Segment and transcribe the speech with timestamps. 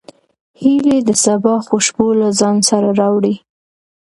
[0.61, 3.35] هیلۍ د سبا خوشبو له ځان سره راوړي